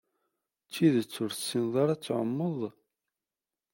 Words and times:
D 0.65 0.69
tidett 0.73 1.15
ur 1.23 1.31
tessineḍ 1.33 1.75
ara 1.81 1.93
ad 1.95 2.01
tɛumeḍ? 2.03 2.59